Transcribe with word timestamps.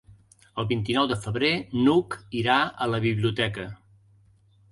El 0.61 0.65
vint-i-nou 0.69 1.09
de 1.11 1.17
febrer 1.25 1.51
n'Hug 1.83 2.17
irà 2.41 2.57
a 2.85 2.87
la 2.95 3.01
biblioteca. 3.05 3.67